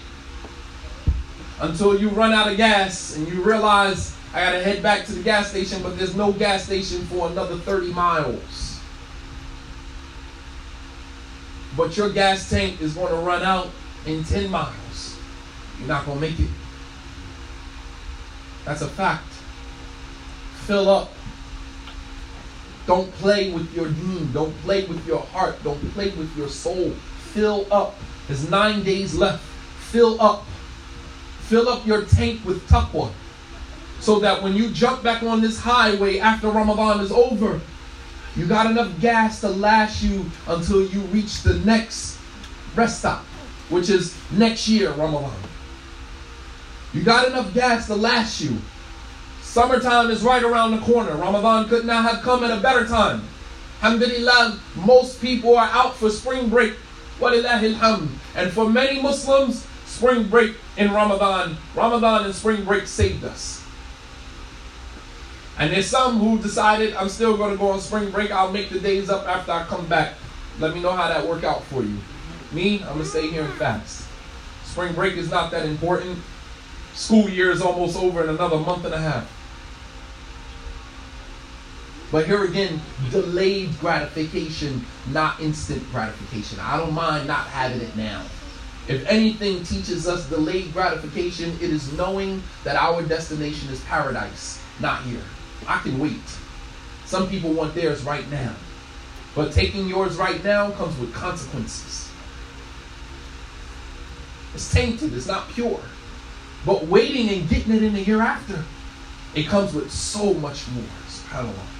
[1.60, 5.22] until you run out of gas and you realize I gotta head back to the
[5.22, 8.80] gas station, but there's no gas station for another 30 miles.
[11.76, 13.70] But your gas tank is to run out
[14.04, 15.18] in 10 miles.
[15.78, 16.48] You're not to make it.
[18.64, 19.32] That's a fact.
[20.66, 21.15] Fill up.
[22.86, 24.32] Don't play with your deen.
[24.32, 25.62] Don't play with your heart.
[25.64, 26.90] Don't play with your soul.
[27.32, 27.96] Fill up.
[28.28, 29.42] There's nine days left.
[29.90, 30.44] Fill up.
[31.40, 33.10] Fill up your tank with taqwa.
[34.00, 37.60] So that when you jump back on this highway after Ramadan is over,
[38.36, 42.18] you got enough gas to last you until you reach the next
[42.74, 43.24] rest stop,
[43.70, 45.32] which is next year, Ramadan.
[46.92, 48.58] You got enough gas to last you.
[49.56, 51.16] Summertime is right around the corner.
[51.16, 53.22] Ramadan could not have come at a better time.
[53.80, 56.74] Alhamdulillah, most people are out for spring break.
[57.22, 63.64] And for many Muslims, spring break in Ramadan, Ramadan and spring break saved us.
[65.58, 68.30] And there's some who decided, I'm still going to go on spring break.
[68.30, 70.16] I'll make the days up after I come back.
[70.58, 71.96] Let me know how that work out for you.
[72.52, 74.06] Me, I'm going to stay here and fast.
[74.64, 76.18] Spring break is not that important.
[76.92, 79.32] School year is almost over in another month and a half.
[82.12, 82.80] But here again,
[83.10, 86.60] delayed gratification, not instant gratification.
[86.60, 88.22] I don't mind not having it now.
[88.86, 95.02] If anything teaches us delayed gratification, it is knowing that our destination is paradise, not
[95.02, 95.22] here.
[95.66, 96.20] I can wait.
[97.04, 98.54] Some people want theirs right now.
[99.34, 102.10] But taking yours right now comes with consequences.
[104.54, 105.80] It's tainted, it's not pure.
[106.64, 108.64] But waiting and getting it in the hereafter,
[109.34, 110.84] it comes with so much more.
[111.08, 111.75] SubhanAllah.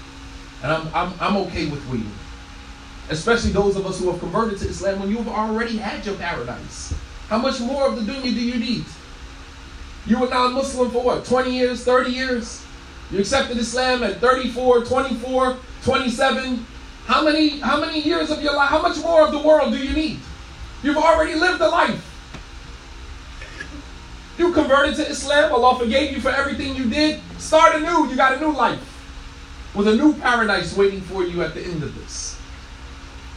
[0.62, 2.12] And I'm, I'm, I'm okay with waiting.
[3.08, 6.94] Especially those of us who have converted to Islam when you've already had your paradise.
[7.28, 8.84] How much more of the dunya do you need?
[10.06, 11.24] You were non Muslim for what?
[11.24, 12.64] 20 years, 30 years?
[13.10, 16.66] You accepted Islam at 34, 24, 27.
[17.06, 19.78] How many, how many years of your life, how much more of the world do
[19.78, 20.18] you need?
[20.82, 22.02] You've already lived a life.
[24.38, 27.20] You converted to Islam, Allah forgave you for everything you did.
[27.38, 28.80] Start anew, you got a new life
[29.75, 32.37] With a new paradise waiting for you at the end of this.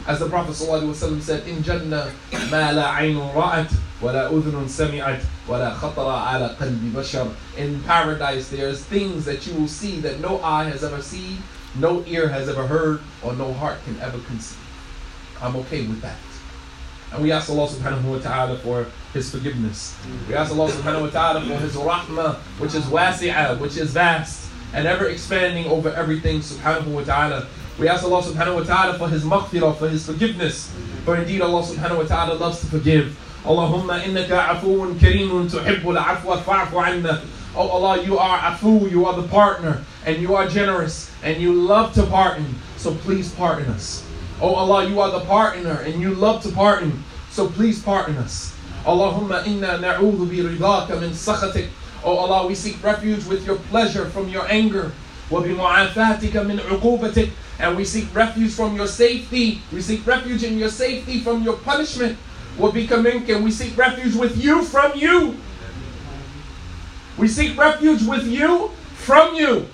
[0.05, 3.71] As the Prophet ﷺ said, In Jannah, ما لا عين رأت
[4.01, 7.31] ولا أذن سمعت ولا خطر على قلب بشر.
[7.57, 11.37] In paradise, there's things that you will see that no eye has ever seen,
[11.75, 14.59] no ear has ever heard, or no heart can ever conceive.
[15.41, 16.17] I'm okay with that.
[17.13, 19.97] And we ask Allah subhanahu wa ta'ala for His forgiveness.
[20.27, 24.48] We ask Allah subhanahu wa ta'ala for His rahmah, which is wasi'ah, which is vast
[24.74, 27.46] and ever expanding over everything subhanahu wa ta'ala.
[27.78, 30.72] We ask Allah subhanahu wa ta'ala for His maghfirah, for His forgiveness.
[31.04, 33.16] For indeed Allah subhanahu wa ta'ala loves to forgive.
[33.44, 37.22] Allahumma innaka afuun kareemun tuhibbul afwa fa'fu anna.
[37.56, 41.52] Oh Allah, you are afu, you are the partner, and you are generous, and you
[41.52, 42.54] love to pardon.
[42.76, 44.06] So please pardon us.
[44.40, 47.02] Oh Allah, you are the partner, and you love to pardon.
[47.30, 48.54] So please pardon us.
[48.84, 51.68] Allahumma inna na'udhu bi ridaka min sakhatik.
[52.03, 54.91] Oh Allah, we seek refuge with your pleasure from your anger.
[55.31, 59.61] وَبِمُعَافَاتِكَ مِنْ عُقُوبَتِكَ And we seek refuge from your safety.
[59.73, 62.17] We seek refuge in your safety from your punishment.
[62.59, 65.35] وبك منك and we seek refuge with you from you
[67.17, 69.67] we seek refuge with you from you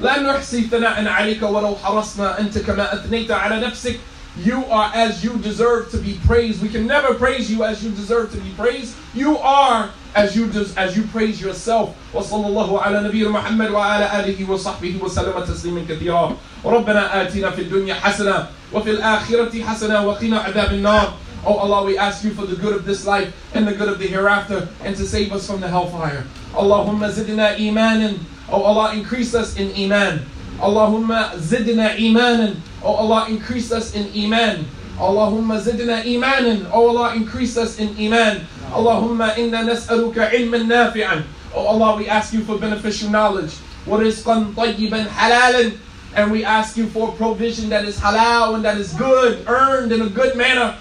[0.00, 3.96] لا نحصي ثناء عليك ولو حرصنا أنت كما أثنيت على نفسك
[4.38, 6.60] You are as you deserve to be praised.
[6.60, 8.94] We can never praise you as you deserve to be praised.
[9.14, 11.96] You are as you des- as you praise yourself.
[12.12, 16.36] وصلى الله على نبينا محمد وعلى آله وصحبه وسلم تسليما كثيرا.
[16.64, 21.12] ربنا آتنا في الدنيا حسنة وفي الآخرة حسنة وقنا عذاب النار.
[21.46, 23.98] Oh Allah, we ask you for the good of this life and the good of
[23.98, 26.24] the hereafter and to save us from the hellfire.
[26.52, 28.18] Allahumma zidna imanan.
[28.50, 30.26] Oh Allah, increase us in iman.
[30.58, 32.56] Allahumma zidna imanan.
[32.82, 34.64] Oh Allah, increase us in iman.
[34.98, 36.70] Allahumma zidna imanan.
[36.72, 38.46] Oh Allah, increase us in iman.
[38.70, 41.24] Allahumma inna nas'aluka ilman nafi'an.
[41.54, 43.54] Oh Allah, we ask you for beneficial knowledge.
[43.86, 45.78] وَرِزْقًا طَيِّبًا حَلَالًا
[46.14, 50.02] And we ask you for provision that is halal and that is good, earned in
[50.02, 50.76] a good manner.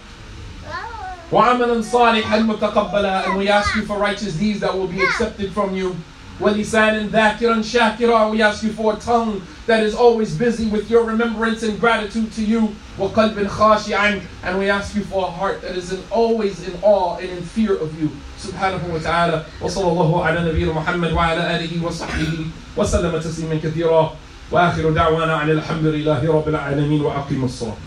[1.31, 5.75] وعملا صالحا متقبلا and we ask you for righteous deeds that will be accepted from
[5.75, 5.95] you
[6.41, 11.03] ولسانا ذاكرا شاكرا we ask you for a tongue that is always busy with your
[11.03, 15.75] remembrance and gratitude to you وقلب خاشعا and we ask you for a heart that
[15.77, 18.09] is in, always in awe and in fear of you
[18.39, 22.45] سبحانه وتعالى وصلى الله على نبينا محمد وعلى آله وصحبه
[22.77, 24.13] وسلم تسليما كثيرا
[24.51, 27.77] وآخر دعوانا عن الحمد لله رب العالمين وأقيموا الصلاة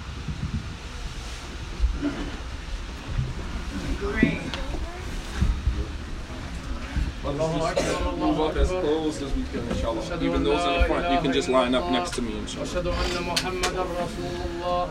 [7.33, 10.03] Move up as close as we can, inshallah.
[10.23, 12.67] Even those in the front, you can just line up next to me, inshallah.
[12.69, 14.89] أشهد أن محمدا رسول الله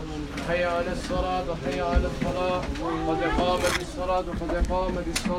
[0.48, 2.64] حي على الصلاة حي على الفلاح
[3.08, 5.36] قد قامت الصلاة قد قامت الصلاة